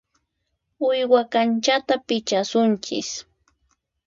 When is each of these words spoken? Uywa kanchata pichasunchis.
Uywa 0.87 1.21
kanchata 1.31 1.95
pichasunchis. 2.07 3.09